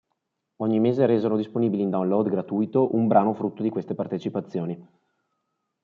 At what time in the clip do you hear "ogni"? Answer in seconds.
0.63-0.79